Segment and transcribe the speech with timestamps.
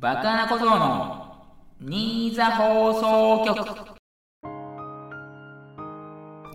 [0.00, 1.34] バカな小僧の
[1.82, 4.00] 新座放送局。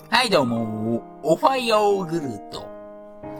[0.10, 2.66] はいどうもおファイヨーグルート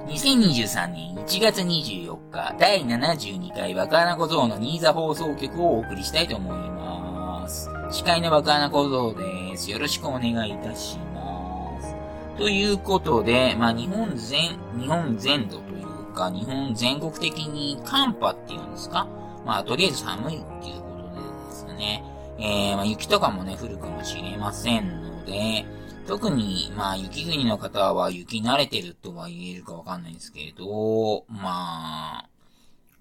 [0.08, 7.70] 2023年1月24日第72回バカな小僧の新座放送局をお送りしたいと思います。
[7.90, 9.72] 司会のバカな小僧です。
[9.72, 11.96] よろしくお願いいたします。
[12.38, 19.08] ということで、まあ、日本全、日本全土というか、日本全国的に寒波っていうんですか？
[19.46, 22.04] まあ、とりあえず寒いっていうことでですね、
[22.40, 25.66] えー、まあ、雪とかもね、降るかもしれませんので、
[26.08, 32.30] 特に、まあ、雪国の方は雪慣れてるとは言えるかわかんないんですけれど、まあ、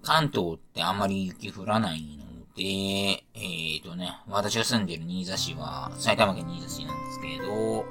[0.02, 2.24] 関東ってあんまり雪降らないの
[2.56, 2.62] で、
[3.34, 7.84] えーとね、私が住んでる新座市は、埼玉県新座市なんですけれど、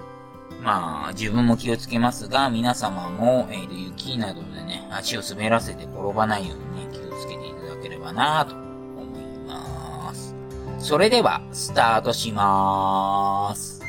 [0.62, 7.03] まあ、自分も気をつけますが、皆様も、えーと、雪などでね、足を滑らせて転ばないようにね、
[8.04, 10.36] ばなと思います。
[10.78, 13.82] それでは、スタートしまーす。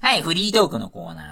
[0.00, 1.31] はい、フリートークのコーナー。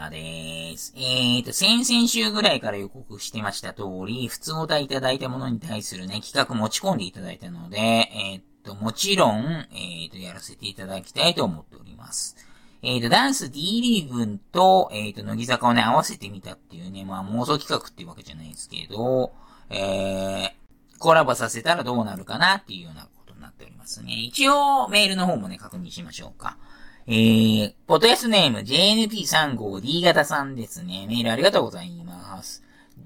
[1.02, 12.36] えーと、先々週ぐらいから予告してました通り、普通お題いただいたものに対するね、企画持ち込んでいただいたので、えーと、もちろん、えーと、やらせていただきたいと思っております。
[12.82, 19.32] えーと、ダンス D リーグと、えーと、乃木坂をね、合わせてみたっていうね、まあ妄想企画っていうわけじゃないですけど、
[19.70, 24.12] えー、コラボさせたらどうなるかなっていうようなことになっておりますね。
[24.12, 26.58] 一応、メールの方もね、確認しましょうか。
[27.06, 31.06] えー、ポトヤスネーム JNP35D 型さんですね。
[31.08, 32.62] メールありがとうございます。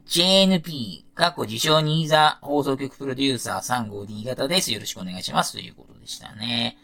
[0.07, 4.73] JNP、過去自称ニーザ放送局プロデューサー 35D 型です。
[4.73, 5.53] よろしくお願いします。
[5.53, 6.77] ということでしたね。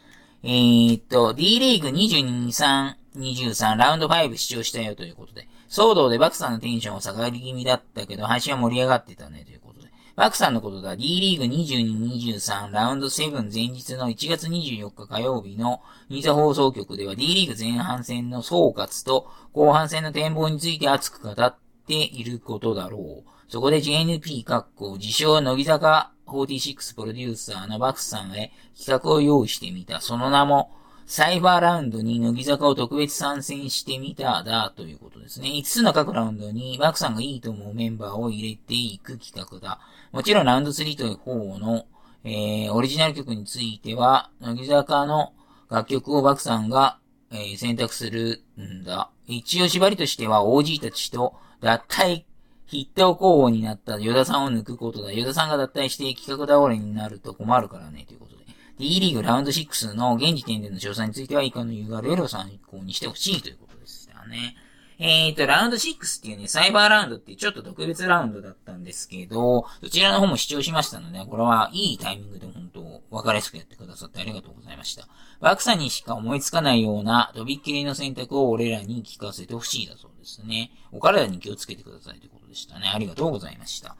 [0.42, 9.69] えー、っと、D リーグ22-3、23ラウンド5視聴したよということで、騒動でバクさんのテンションは下がり気味だったけど、配信は盛り上がってたねということ
[10.16, 21.56] バクさんのことだ、D リーグ22-23ラウンド7前日の1月24日火曜日のニザ放送局では D リーグ前半戦の総括と後半戦の展望について熱く語っ
[21.86, 23.30] ていることだろう。
[23.48, 30.00] そこで JNP 括弧自称乃木坂46プロデューサーのバクさんへ企画を用意してみた。
[30.00, 30.70] その名も、
[31.10, 35.48] サイバーラウンドに乃木坂を特別参戦してみただということですね。
[35.48, 39.80] 5つの各ラウンドにバクさんがいいと思うメンバーを入れていく企画だ。
[40.12, 41.84] もちろんラウンド3と4の、
[42.22, 45.32] えー、オリジナル曲については、乃木坂の
[45.68, 47.00] 楽曲をバクさんが、
[47.32, 49.10] えー、選択するんだ。
[49.26, 52.22] 一応縛りとしては OG たちと脱退
[52.70, 55.12] 筆頭候補になったヨダさんを抜くことだ。
[55.12, 58.39] ヨダさんが脱退して企画倒れになると困るからね、ということ
[58.80, 64.56] D リーグラウンド6の現時点での詳細については以下の URL を参考にしてほしいということでしたね。
[64.98, 75.08] えーと、ラウンド6っていうね、サイバーラウンドってちょっと特別ラウンドだったんですけど、そちらの方も視聴しましたので、これはいいタイミングで本当、分かりやすくやってくださってありがとうございました。
[75.40, 80.70] ワクサにしか思いつかないような、とびっきりの選択を俺らに聞かせてほしいだそうですね。
[80.92, 82.90] お体に気をつけてくださいということでしたね。
[82.92, 83.96] ありがとうございました。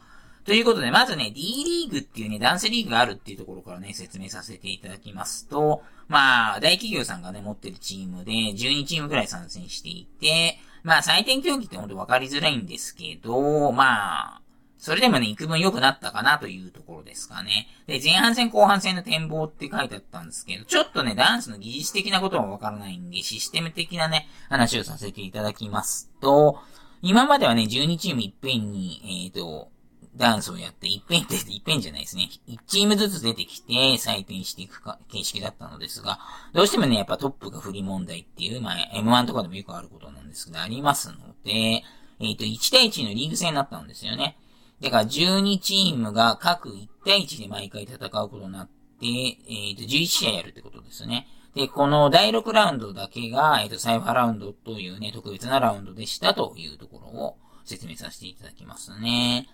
[0.50, 14.42] ということで、まずね、D リーグっていうね、ダンスリーグがあるっていうところからね、説明させていただきますと、まあ、大企業さんがね、持ってるチームで、12チームくらい参戦していて、まあ、採点競技ってほんと分かりづらいんですけど、まあ、
[14.76, 17.68] それでもね、幾分良くなったかなというところですかね。
[17.86, 26.58] で、前半戦後半戦の展望って書いてあったんですけど、ちょっとね、ダンスの技術的なことはわからないんで、システム的なね、話をさせていただきますと、
[27.02, 29.70] 今まではね、12チームいっぺんに、えっ、ー、と、
[30.16, 32.28] ダンスをやって、一遍って、一遍じゃないですね。
[32.47, 36.19] 一チームずつ出てきて採点していくか形式だったのですが、
[36.53, 41.84] どうしてもね、やっぱトップが不利問題っていう、まあ、M1 とかでもよくあることなんですけど、ありますので、
[42.21, 44.37] えっ、ー、と、1対1のリーグ戦になったんですよね。
[44.81, 51.27] だから12チームが各1対1で毎回戦うことになって、えっ、ー、と、11試合やるってことですね。
[51.54, 59.48] で、この第6ラウンドだけが、えっ、ー、と、サイファーラウンドというね、特別なラウンドでしたというところを説明させていただきますね。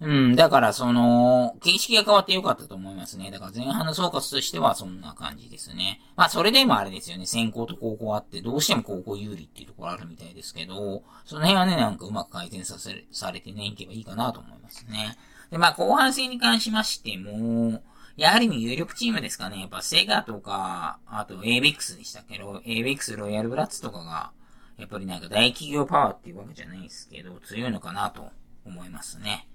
[0.00, 3.32] うん、だからその、形式が変わってよかったと思いますね。
[3.32, 6.00] だから前半の総括としてはそんな感じですね。
[6.14, 15.16] まあそれでもあれですよね、先行と高校あって、どうしても高校有利っていうところあるみたいですけど、その辺はね、なんかうまく改善させ、されてね、いけばいいかなと思いますね。
[15.50, 17.82] で、まあ後半戦に関しましても、
[18.16, 19.60] やはり有力チームですかね。
[19.60, 22.38] やっぱセガとか、あと ABEX でしたけ？
[22.38, 24.30] ど、ABEX ロイヤルブラッツとかが、
[24.76, 28.28] やっぱりなんか大企業パワーっていうわけじゃないですけど、強いのかなと
[28.64, 29.48] 思いますね。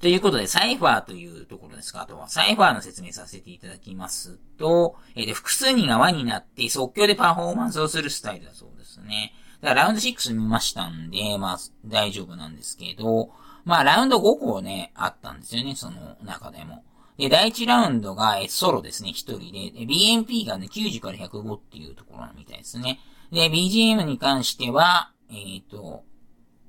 [0.00, 2.02] ということで、サイファーというところですか。
[2.02, 9.32] あとは、サイファーの説明させていただきますと、えー、で、複数人が輪になって即興でパフォーマンスをするスタイルだそうですね。
[9.60, 13.30] だからラウンド6見ましたんで、まあ、大丈夫なんですけど、
[13.64, 16.84] まあ、ラウンド5個ね、あったんですよね、その中でも。
[17.18, 19.70] で、第1ラウンドが、え、ソロですね、一人で。
[19.70, 23.00] で、BMP がね、90から105っていうところみたいですね。
[23.32, 26.04] で、BGM に関しては、えっ、ー、と、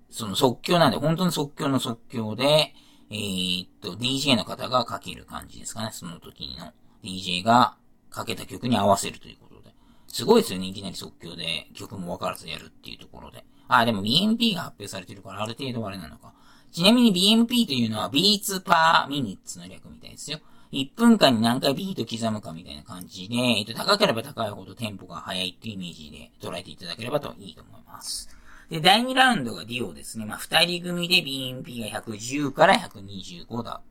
[0.10, 2.74] その即興なんで、本当に即興の即興で、
[3.10, 6.74] えー、っと、DJ の方がかける感じですかね、その時の。
[7.04, 7.78] DJ が
[8.10, 9.74] かけた曲に合わせるということで。
[10.08, 13.46] すごいですよね、いきなり即興で曲もわからずやるっていうところで。
[13.68, 16.34] あ、でも BMP が発表されてるからある程度あれなのか。
[16.72, 20.40] ちなみに BMP というのは Beats per Minutes の略みたいですよ。
[20.72, 28.37] 1分間に何回ビート刻むかみたいな感じで、えっと、高ければ高いほどテンポが速いっていうイメージで捉えていただければといいと思います。
[28.70, 30.26] で、第2ラウンドがディオですね。
[30.26, 33.82] まあ、2人組で BMP が110から125だ。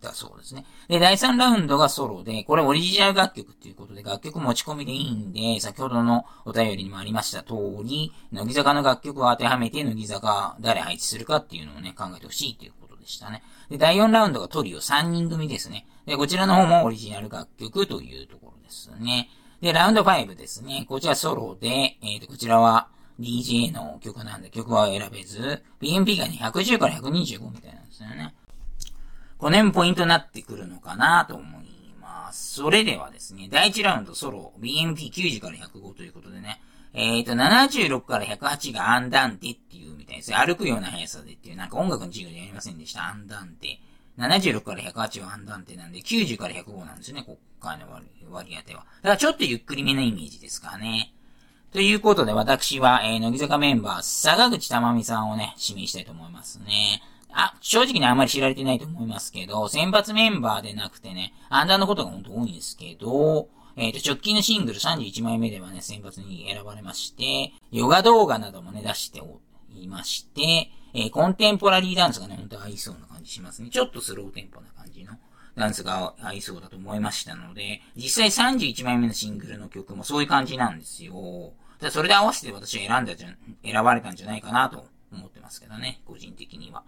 [0.00, 0.66] だそうですね。
[0.88, 7.54] で、第3ラウンドがソロで、これオリジナル楽曲っていうことで、楽曲持ち込みでいいんで、先ほどのお便りにもありました通
[7.84, 13.42] り、乃木坂の楽曲を当てはめて、乃木坂誰配置するかっていうのをね、考えてほしいっていうことでしたね。
[13.70, 15.86] で、第4ラウンドがトリオ3人組ですね。
[16.04, 19.30] で、こちらの方もオリジナル楽曲というところですね。
[19.60, 20.84] で、ラウンド5ですね。
[20.88, 22.88] こちらソロで、えっ、ー、と、こちらは
[23.20, 28.34] DJ の曲なんで曲は選べず、BMP がね、110から125みたいなんですよね。
[29.38, 32.54] この辺ポイントになってくるのかなと思います。
[32.54, 36.60] それではですね、第1ラウンドソロ、BMP90 から105ということでね、
[36.94, 40.32] えっ、ー、と、76から108がアンダンテっていうみたいです。
[40.34, 43.08] 歩くような速さでっていう、なんか音楽の授業でやりませんでした。
[43.08, 43.80] アンダンテ。
[44.18, 47.92] 76から108はアンダンテなんで、90から105なんですよね、こっからの
[48.30, 48.80] 割り当ては。
[48.80, 51.14] だからちょっとゆっくりめなイメージですかね。
[51.72, 57.00] ということで、私は、えー、乃木坂メンバー、坂口珠美さんをね、指名したいと思いますね。
[57.32, 69.40] あ、正直にあんまり知られてないと思いますけど、選抜メンバーでなくてね、アンダーのことが本当多いんですけど、えっ、ー、と、直近のシングル31枚目ではね、選抜に選ばれまして、ヨガ動画などもね、出してお
[69.70, 73.70] りまして、えー、コンテンポラリーダンスがね、ほんと合いそうな感じしますね。
[73.70, 75.14] ちょっとスローテンポな感じの
[75.56, 81.54] ダンスが合いそうだと思いましたので、実際31枚目のシングルの曲もそういう感じなんですよ。
[81.82, 86.84] で、それで合わせて私は選んだじゃん、選ばれたんじゃないかなと思ってますけどね、個人的には。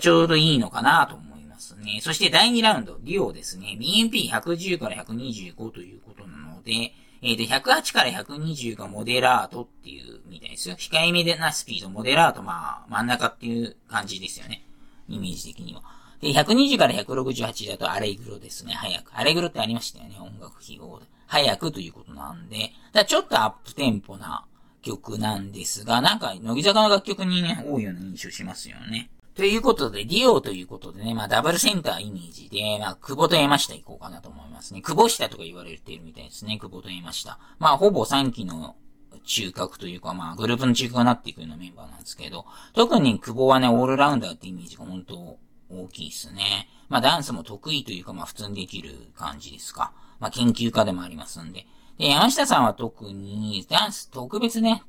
[0.00, 2.00] ちょうどいいのかなと思いますね。
[2.02, 3.78] そして第2ラウンド、デュオですね。
[3.80, 6.92] BNP110 から125ということなので、
[7.22, 10.74] えっ、ー、と、108から120がモデラートっていうみたいですよ。
[10.76, 14.64] 控えめでなスピード、モデラート、まあ、真ん中っていう感じですよね。
[15.08, 15.82] イメージ的には。
[16.20, 19.12] で、120から168だとアレグロですね、早く。
[19.14, 21.06] アレグロってありましたよね、音楽記号で。
[21.26, 24.44] 早くということなんで、だちょっとアップテンポな
[24.82, 29.10] 曲なんですが、なんか、乃木坂の楽曲にね、多いような印象しますよね。
[29.34, 34.82] ということで、ディオということでね、まあダブルセンターイメージで、まあ久保と山下行こうかなと思いますね。
[34.82, 37.38] 久保下とか言われているみたいですね、久保と山下。
[37.58, 38.76] まあほぼ3期の
[39.24, 42.44] 中核というか、まあグループの中核になっていくようなメンバーなんですけど、
[42.74, 45.38] 特に久保はね、オールラウンダーってイメージが本当
[45.70, 46.68] 大きいですね。
[46.88, 49.92] まあダンスも得意というか、まあ普通にできる感じですか。
[50.20, 51.66] まあ、研究家でもありますんで。
[51.98, 54.82] で、山下さんは特に、ダンス特別ね、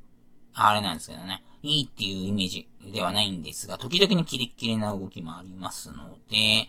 [0.54, 6.68] あれなんですけどね、いいっていうイメージではないんですが、時々にキレッキレな動きもありますので、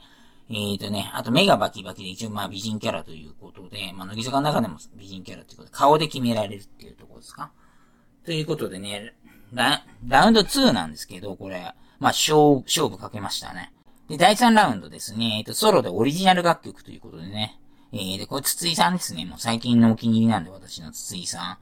[0.49, 7.51] えーとね、あと目がバキバキで一応まあ美人キャラということで、まあ乃木坂の中でも美人キャラということで、顔で決められるっていうところですか。
[8.25, 9.15] ということでね、
[9.53, 11.61] ララウンド2なんですけど、これ、
[11.99, 13.73] まあ勝勝負かけましたね。
[14.09, 17.59] で、第3ラウンドですね、えっ、と、ソロでオリジナル楽曲ということでね、
[17.93, 19.25] えー、で、これ筒井さんですね。
[19.25, 21.57] もう最近のお気に入りなんで、私の筒井さん。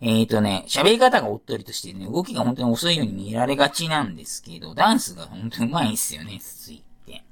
[0.00, 7.24] えーとね、喋り方がおっとりとしてね、動きが本当に遅いように見られがちなんですけど、ダンスが本当に上手いんですよね、筒井って。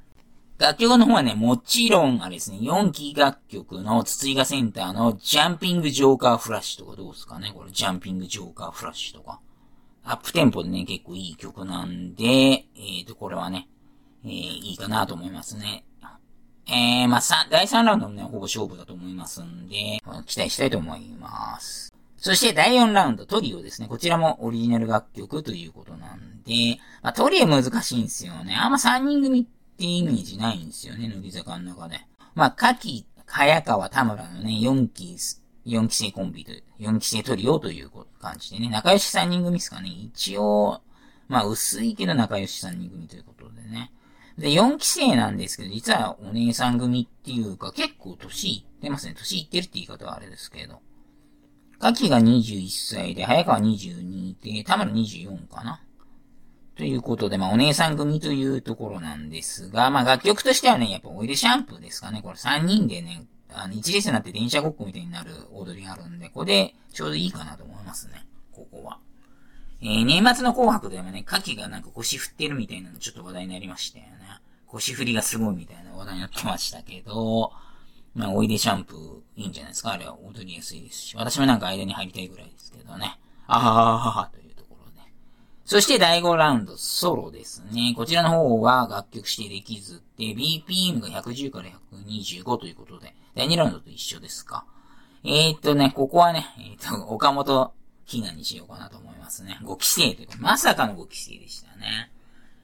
[0.59, 9.41] 楽曲の方はね、もちろん、あれですね、4期楽曲の筒井がセンターのジャンピングジョーカーフラッシュとかどうですかねこれ、ジャンピングジョーカーフラッシュとか。
[10.03, 13.69] アップテンポでね、結構いい曲なんで、えーと、これはね、
[14.26, 15.85] えー、いいかなと思いますね。
[16.68, 21.92] えー、まあ、第3ラウンドもね、ほぼ勝負だと思いますんで、期待したいと思います。
[22.16, 23.87] そして第4ラウンド、トリオですね。
[23.87, 28.56] こちらもオリジナル楽曲ということなんで、まあ、トリオ難しいんですよね。
[28.56, 32.00] あんま3人組ってイメージないんですよね、乃木坂の中で。
[32.35, 35.16] まあ、かき、早川、田村のね、4期、
[35.66, 37.90] 4期生コンビと、4期生トリオという
[38.21, 39.88] 感じでね、仲良し3人組ですかね。
[39.88, 40.80] 一応、
[41.28, 43.92] まあ、薄いけど仲良し3人組ということでね。
[44.38, 49.14] で、4期生なんですけど、実はお姉さん組っていうか、結構年いってますね。
[49.16, 50.81] 年いってるって言い方はあれですけど。
[51.78, 55.81] かきが21歳で、早川22で、田村24かな
[56.75, 62.21] ということで、まあ、お姉さん組というところなんですが、まあ、楽曲としてはね、やっぱオイルシャンプーですかね。
[62.23, 68.26] これ3人でね、あの、一列になって電車ごっこみたいになる踊りがあるんで、これでちょうどいいかなと思いますね。
[68.52, 68.99] ここは。
[69.83, 74.12] えー、年末の紅白でもね、牡蠣がなんか腰振ってるみたいなのちょっと話題になりましたよね。
[74.66, 77.52] 腰振りがすごいみたいな話題になってましたけど、
[78.14, 78.99] まあ、おいでシャンプー
[79.37, 79.92] いいんじゃないですか？
[79.92, 81.16] あれは踊りやすいですし。
[81.16, 83.18] 私もなんか間に入りたいぐらいですけどね。
[83.47, 85.00] あははははというところで。
[85.66, 87.92] そして第5ラウンド、ソロですね。
[87.95, 94.64] こちらの方は楽曲指定できずって、BPM が110から125ということで、第2ラウンドと一緒ですか？
[95.23, 97.73] えー、っとね、ここはね、えー、っと、岡本
[98.07, 99.59] ひなにしようかなと思いますね。
[99.63, 102.11] 5期生というか、まさかの5期生でしたね。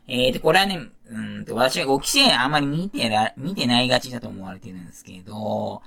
[0.08, 5.82] えーと、これはね、うんと、私は5期生あんまり見てら、見てないがちだと思われてるんですけど、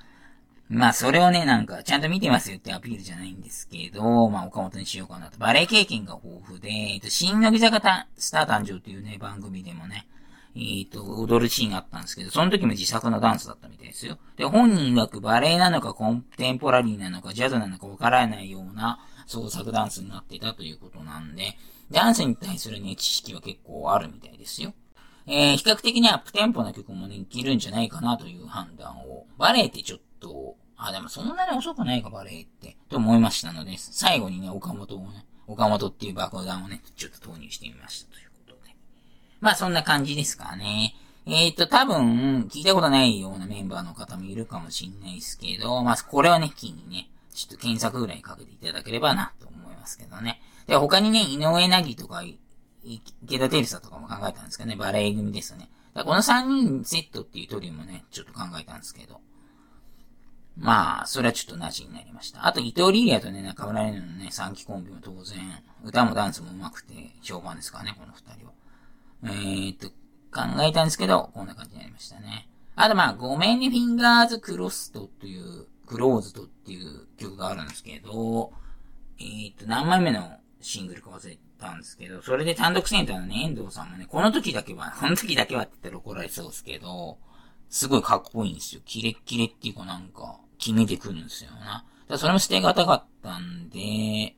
[0.68, 5.38] まあ、それをね、なんか、ちゃんと見てますよってアピールじゃないんですけど、まあ、岡本にしようかなと。
[5.38, 10.08] バレエ経験が豊富で、えっと、新乃木坂スター誕生というね、番組でもね、
[10.56, 14.18] えっ、と、踊るシーンがあったんですけど、その時も自作のダンスだったみたいですよ。
[14.36, 21.56] で、本人曰くバレエなのかコンテンポラリーなのかジャズなのかわからないような創作ダンスになっていたということなんで、
[21.90, 24.72] ダンスに対するね、知識は結構あるみたいですよ。
[25.26, 29.26] えー、比較的にアップテンポな曲もね、いけるんじゃないかなという判断を。
[29.38, 32.76] バレエってちょっと、あ、でもそんなに遅くないか、バレエって。
[32.88, 38.76] と思いましたので、最後にね、岡本をね、岡本っていう爆弾をね、ちょっと投入してみましたということで。
[39.40, 40.94] まあそんな感じですかね。
[41.26, 50.40] えっ、ー、と、多分、聞いたことないようなメンバーの方もいるかもしんないですけど、まあこれはね、気にね、ちょっと検索ぐらいかけていただければなと思いますけどね。
[50.66, 52.22] で、他にね、井上凪とか、
[52.82, 55.70] 池田テルサとかも考えたんですけどね、バレエ組ですよね。
[55.94, 59.20] だこの3人セットっていうトリオもね、ちょっと考えたんですけど。
[60.56, 62.46] まあ、それはちょっとなしになりました。
[62.46, 65.38] あと、伊藤リリアとね、中村玲奈のね、3期コンビも当然、
[65.84, 68.52] 歌もダンスも上手くて、評判ですからね、この2人は。
[69.24, 69.90] えー、っと、
[70.32, 72.48] 考えたんですけど、こんな感じになりましたね。
[72.74, 78.52] あとまあ、ごめんね、フィンガーズクロストっていう、クローズドっていう曲があるんですけど、
[79.18, 87.18] えー、っと、何枚目のシングルか忘れたんですけど、それで単独センターのね、遠藤さんもね、この時だけは、 この時だけはって言ったら怒られそうですけど、
[87.68, 88.82] すごいかっこいいんですよ。
[88.84, 91.84] キレッキレっていうかなんか、決めてくるんですよな。
[92.08, 94.36] だそれも捨てがたかったんで、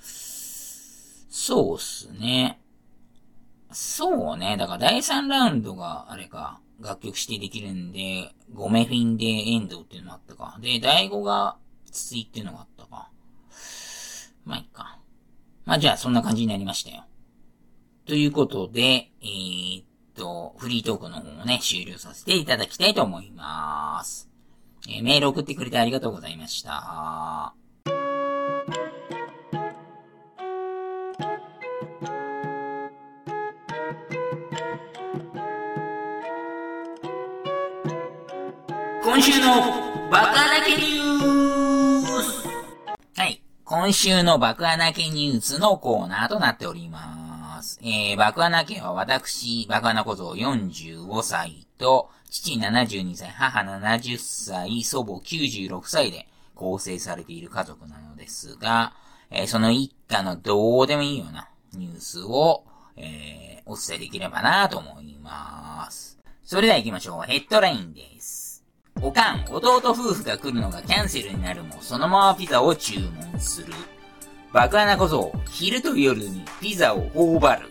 [0.00, 2.60] そうっすね。
[3.72, 4.56] そうね。
[4.56, 10.58] だから第3ラウンドが、あれか、楽曲指定できるんで、ゴメフィンでエンドっていうのもあったか。
[10.60, 11.56] で、第5が、
[11.90, 13.10] 筒井っていうのがあったか。
[14.44, 14.98] まあ、いっか。
[15.64, 17.04] まあ、じゃあ、そんな感じになりましたよ。
[18.06, 19.84] ということで、えー、っ
[20.16, 24.28] と、フリートークの方をね、終了させていただきたいと思います。
[24.88, 27.59] えー、メール送ってくれてありがとうございました。
[39.20, 39.60] 今週の
[40.10, 42.48] バカだけニュース
[43.18, 43.42] はい。
[43.66, 47.78] 今週の爆穴家ニュースのコーナーとなっております。
[47.82, 58.94] えー、爆穴家は私、爆穴小僧45歳と、父72歳、母70歳、祖母96歳で構成されている家族なのですが、
[59.30, 62.64] えー、その一家のどうでもいいようなニュースを、
[62.96, 66.18] えー、お伝えできればなと思います。
[66.42, 67.30] それでは行きましょう。
[67.30, 68.49] ヘッドラインです。
[69.02, 72.98] おかん、弟夫婦が来るのがキャンセルになるも、そのままピザを注
[73.32, 73.72] 文する。
[74.52, 77.70] 爆穴小僧、昼と夜にピザを頬張る。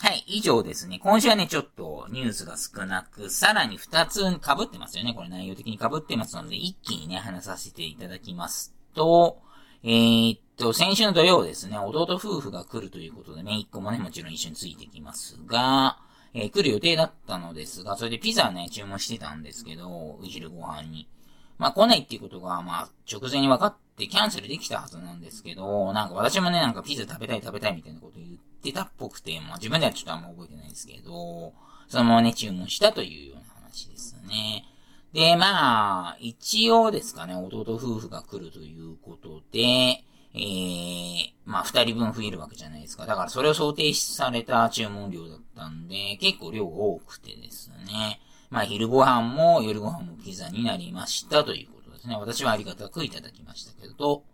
[0.00, 0.98] はい、以上ですね。
[0.98, 5.14] 今週はね、ちょっとニュースが少なく、さらに2つ被ってますよね。
[5.14, 9.38] これ内容的に被ってますので、一気にね、話させていただきますと、
[9.82, 15.98] えー、っと、先週の土曜ですね、弟夫婦が来るということでね、一個もね、もちろん一緒についてきますが、
[16.34, 21.08] えー、来る予定だったのですが、それでピザね、注文してたんですけど、お昼ご飯に。
[21.56, 28.28] まあ来ないっていうことが、まあ直前に分かってキャンセルできたはずなんですけど、なんか私もね、なんかピザ食べたい食べたいみたいなこと言っ
[28.62, 31.52] てたっぽくて、まあ自分ではちょっとあんま覚えてないですけど、
[31.88, 34.64] そのままね、注文したというような話ですね。
[35.12, 40.02] で、まあ、一応ですかね、弟夫婦が来るということで、
[40.34, 43.06] えー、まあ、二人分増えるわけじゃないですか。
[43.06, 48.20] だからそれを想定された注文量だったんで、結構量多くてですね。
[48.50, 52.16] まあ、昼ご飯も夜ご飯もピザになりましたということですね。
[52.16, 54.24] 私はありがたくいただきましたけど、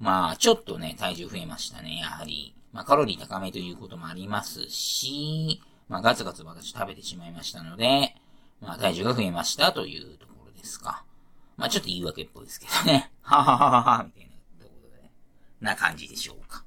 [0.00, 2.54] まあ、ちょっとね、体重増えましたね、やはり。
[2.72, 8.16] まあ、カロリー高めということもありますし、まあ、ガツガツ私食べてしまいましたので、
[8.60, 11.04] まあ、体重が増えましたというところですか。
[11.56, 13.10] まあ、ちょっと言い訳っぽいですけどね。
[13.22, 14.33] ははははは、みたいな。
[15.64, 16.64] な感じでしょうか。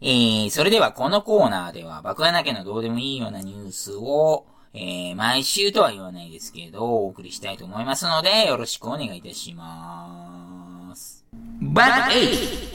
[0.00, 11.24] えー、それではこのコーナーでは、爆破なきゃのどうでもいいようなニュースを、えー、毎週とは言わないですけど、お送りしたいと思いますので、よろしくお願いいたします。
[11.60, 12.72] バック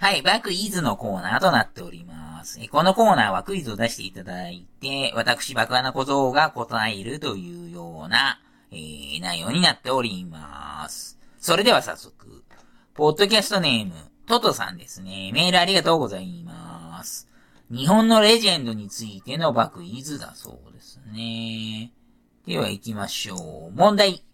[0.00, 2.60] はい、バックイズのコーナーとなっております。
[2.70, 8.38] このコーナーはクイズを出していただいて、私、爆破な小僧が答えるというような、
[8.70, 11.18] えー、内容になっております。
[11.38, 12.44] それでは早速、
[12.94, 13.94] ポッドキャストネーム、
[14.26, 15.30] トトさんですね。
[15.32, 17.28] メールありがとうございます。
[17.70, 21.92] 日本のレジェンドについてのクイズだそうですね。
[22.46, 23.72] では行きましょう。
[23.74, 24.24] 問題。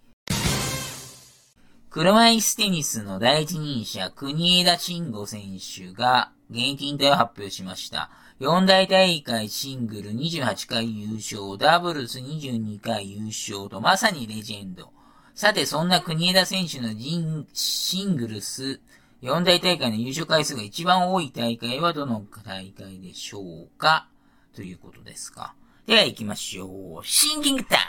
[1.90, 8.10] 車椅子テニスの第一人者、国枝慎吾選手が現役引退を発表しました。
[8.44, 14.92] 四大大会シングル28回優勝、ダブルス22回優勝とまさにレジェンド。
[15.34, 16.90] さて、そんな国枝選手の
[17.54, 18.80] シングルス
[19.22, 24.08] 四大大会の優勝回数が一番多い大会はどの大会でしょうか？
[24.54, 25.54] ということですか。
[25.86, 27.06] では行きましょう。
[27.06, 27.84] シンキングタイム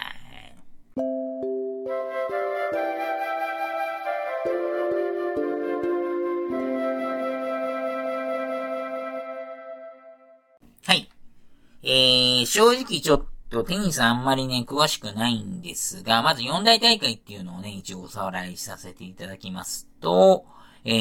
[12.55, 20.45] 正直ちょっとテニスあんまりね、詳しくないんですが、まず四大大会っていうのをね、一応おさらいさせていただきますと、
[20.85, 20.91] え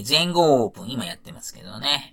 [0.00, 2.12] ー、全豪オープン、今やってますけどね、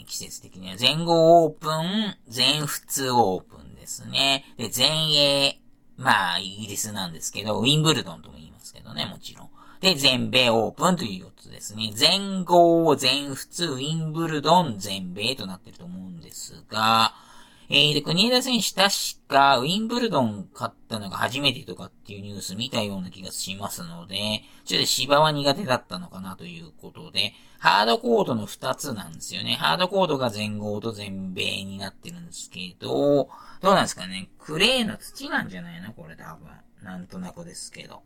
[0.00, 4.44] えー、季節的には全豪オープン、全仏オープンですね。
[4.56, 5.60] で、全英、
[5.96, 9.50] まあ、イギリスなんですけど、ウィンブルドンとも言いますけどね、もちろん。
[9.80, 11.92] で、全米オープンという4つですね。
[11.94, 17.14] 全豪、全仏、ウィンブルドン、全米となってると思うんですが、
[17.74, 18.94] えー、で、国枝選手確
[19.28, 29.54] か、ウィンブルドン勝ったのが初めてとかっていうニュース見たような気がしますので、ちょっと芝は苦手だったのかなということで、ハードコードの2つなんですよね。
[29.54, 33.30] ハードコードが全豪と全米になってるんですけど、
[33.62, 34.28] どうなんですかね。
[34.38, 35.94] クレーの土なんじゃないの？
[35.94, 36.50] これ多分。
[36.82, 38.02] なんとなくですけど。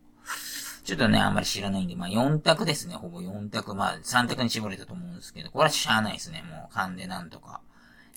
[0.85, 2.95] ちょっとね、あんまり知らないんで、まあ4択ですね。
[2.95, 3.75] ほぼ4択。
[3.75, 6.45] まあ3択に絞れたと思うんですけど、これはしゃあないですね。
[6.49, 7.63] もう勘でなんとか。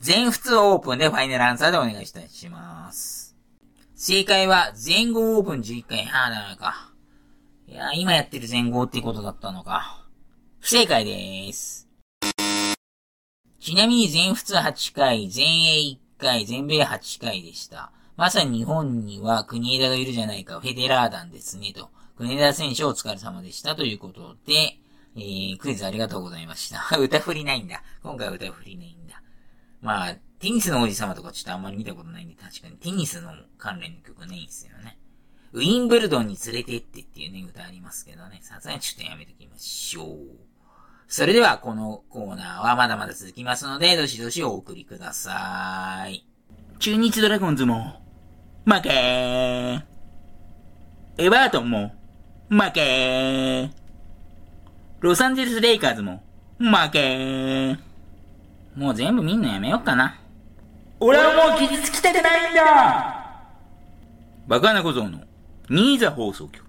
[0.02, 3.36] 全仏オープンでファイナルアンサーでお願いいたいします。
[3.96, 6.94] 正解は、全豪オープン11回半なのか。
[7.68, 10.06] いや、今やってる全豪ってことだったのか。
[10.60, 11.90] 不正解です。
[13.60, 17.92] ちなみに全仏8回、全英1回、全米8回でした。
[18.16, 21.90] まさに日本には国枝がいるじゃないか、フェデラー団ですね、と。
[22.18, 24.78] 国枝選手お疲れ様でしたということで、
[25.16, 26.86] えー、クイズありがとうございました。
[26.98, 27.84] 歌振りないんだ。
[28.02, 28.99] 今回は歌振りないんだ。
[29.82, 34.98] まあ、テニスの王子様とかちょっとあんまり見たことないんで、確かにテニスの関連の曲ないんですよね。
[35.52, 38.40] ウィンブルドンに連れてってっていうね、歌ありますけどね。
[38.42, 40.50] さすがにちょっとやめときましょう。
[41.08, 46.26] それでは、このコーナーはまだまだ続きますので、どしどしお送りください。
[46.78, 48.02] 中日ドラゴンズも、
[48.66, 49.84] 負けー。
[51.18, 51.96] エバートンも、
[52.50, 53.72] 負けー。
[55.00, 56.22] ロサンゼルスレイカーズも、
[56.60, 57.89] 負けー。
[58.80, 60.18] もう全部見んのやめよっかな。
[61.02, 63.44] 俺はもう傷つきたくないんだ
[64.48, 65.20] バカな小僧の
[65.70, 66.66] ニーザ放送局。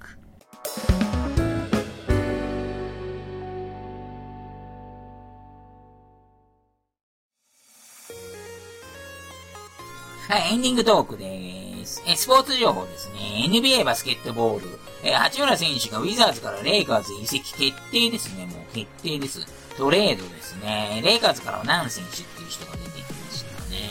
[10.28, 12.02] はい、エンディングトークです。
[12.08, 13.46] え、スポーツ情報ですね。
[13.48, 14.66] NBA バスケットボール。
[15.04, 18.46] え、八村選手がウィザーズからレイカーズ移籍決定ですね。
[18.46, 19.59] もう決定です。
[19.76, 21.00] トレードですね。
[21.04, 23.90] レイカーズからはナン選手っていう人が出てきましたね。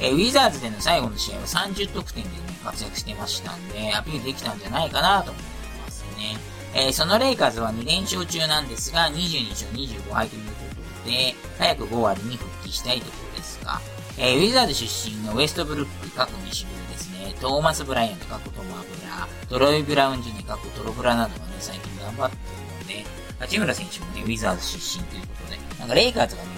[0.00, 5.48] えウィザーズでの最後の試合は30得点でね、活躍してましたんで、アピールできたんじゃないかなと思って
[5.84, 6.36] ますね。
[6.74, 10.52] えー、そのレイカーズは2連勝中なんですが、22勝25敗というこ
[11.04, 13.80] とで、早く5割に復帰したいところですが、
[14.18, 22.36] えー、ウィザーズ出身のウェストブルック、過去西部ですね、トーマス・ブライアント、過去トマブラ、ドロイ・ブラウンジニ、過去トロブラなどがね、最近頑張って
[22.92, 26.48] るので、八村選手もね、ウィザーズ出身ということで、なんかレイカーズがね、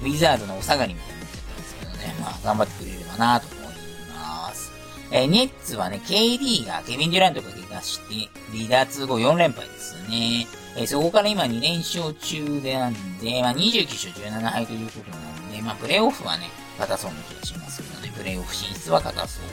[0.00, 3.74] ウィザーズのお下がりみたいになっちゃったんですけどね、まあ頑張ってくれればなと思い
[4.14, 4.72] ます。
[5.10, 10.46] えー、ネッツはね、KD がケビン・デュラントが怪我して、離脱後4連敗ですね。
[10.76, 16.46] えー、そこから今2連勝中でなんで、まあ29勝17敗ということなんで、まあプレイオフはね、
[16.78, 19.44] 硬そうな気がしますけどね、プレイオフ進出は硬そう。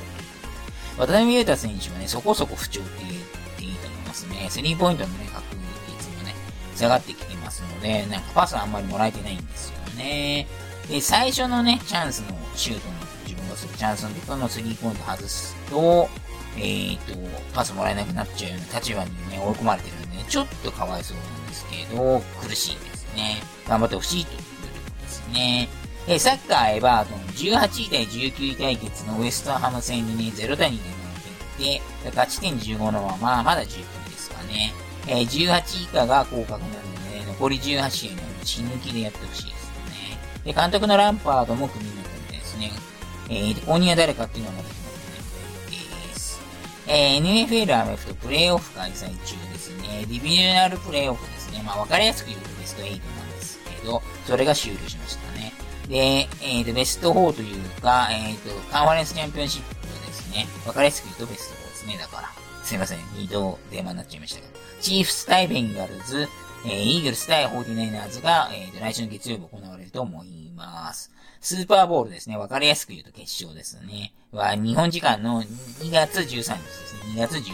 [0.99, 3.11] 渡辺裕太選手はね、そこそこ不調って言っ
[3.57, 4.47] ていいと思いますね。
[4.49, 5.60] スリーポイントのね、確
[6.75, 10.47] 下がってきてますので、なんかパスあんまりもらえてないんですよね。
[10.87, 12.93] で、最初のね、チャンスのシュートの
[13.25, 16.09] 自分護するチャンスの時のスリーポイント外すと、
[16.57, 17.13] えっ、と、
[17.53, 23.41] パスもらえなくなっちゃうような立場にね、追い込まれてるんで、ね、ちょっとかわいそうなんですけど、苦しいですね。
[23.67, 24.49] 頑張ってほしいというとこ
[24.97, 25.69] ろですね。
[26.07, 30.81] えサッカーエバートン18位対19位対決のウエストハム戦にね、0対2で負
[31.59, 34.73] けて、勝ち点15のまま、まだ十分ですかね。
[35.07, 36.71] えー、18以下が降格なの
[37.11, 40.19] で、ね、残り18試合の血抜きでやってほしいですね。
[40.45, 42.71] で、監督のランパードも組み抜くんですね。
[43.29, 46.41] えー、後任は誰かっていうのはまだ決まってないです。
[46.87, 50.05] えー、NFL アメフトプレイオフ開催中ですね。
[50.07, 51.61] ディビジョナルプレイオフですね。
[51.65, 55.53] まあ、わかりやすく言うとベスト8なんですけど、それが終了しましたね。
[55.87, 55.97] で、
[56.41, 59.75] えっ、ー、と、ベスト4というか、えっ、ー、と、カンファレンスチャンピオンシップ
[60.07, 60.47] ですね。
[60.65, 61.97] わかりやすく言うとベスト4ですね。
[61.97, 62.41] だから。
[62.63, 62.99] すいません。
[63.17, 64.50] 二度電話になっちゃいましたけど。
[64.81, 66.27] チーフス対ベンガルズ、
[66.65, 71.11] えー、イーグルス対ホーティナイナーズが、えー、来週の月曜日行われると思います。
[71.39, 72.37] スーパーボールですね。
[72.37, 74.13] わかりやすく言うと決勝ですね。
[74.31, 77.13] は、日本時間の2月13日ですね。
[77.15, 77.51] 2月13日。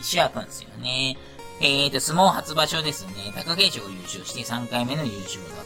[0.00, 1.16] 一週空くんですよね。
[1.60, 3.12] えーと、相撲初場所ですね。
[3.34, 5.64] 貴景勝が優勝して3回目の優勝だっ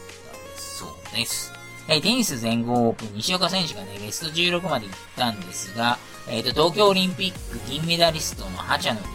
[0.53, 1.53] たそうです。
[1.87, 5.97] えー、テニス全豪オープン、西岡選手がね、ベスト16まで行ったんですが、
[6.29, 9.07] えーと、東京オリンピック銀メダリストのハチャノフ、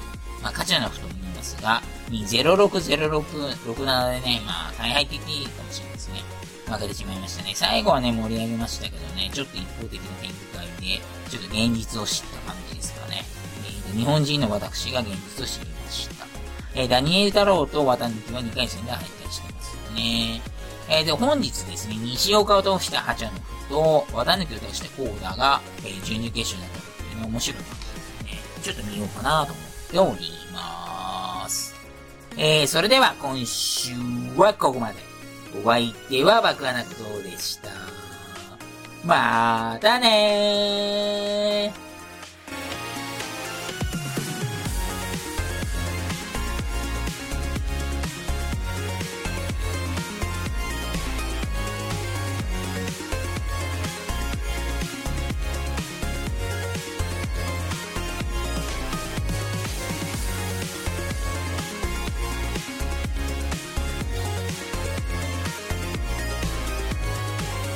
[0.43, 6.23] まあ、カチャノフとますが、06067でね、まあ、大敗って言っていいかもしれないですね。
[6.67, 7.53] 負けてしまいましたね。
[7.55, 13.25] 最後はね、盛り上げましたけどね、ちょっと一方的な展開で、ちょっと現実を知った感じですかね。
[13.67, 16.27] えー、日本人の私が現実を知りました。
[16.75, 20.41] えー、ダニエル太郎と渡辺は2回戦で敗退してますよね。
[20.89, 27.71] えー、で、本日ですね、西岡を通したハチャノフと、綿抜きを通したコーダが、えー、準々決勝になったというの面白いです
[28.25, 28.41] ね。
[28.63, 30.92] ちょっと見ようかなと思っております。
[32.37, 33.93] えー、それでは今週
[34.37, 35.13] はここまで。
[35.65, 37.69] お相手は爆穴クトでした。
[39.05, 41.82] またねー